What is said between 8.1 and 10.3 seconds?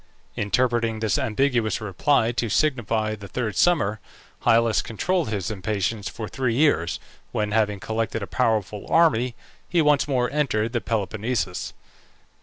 a powerful army, he once more